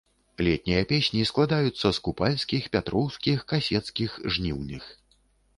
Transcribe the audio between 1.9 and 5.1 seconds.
з купальскіх, пятроўскіх, касецкіх, жніўных.